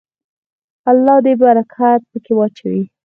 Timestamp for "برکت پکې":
1.43-2.33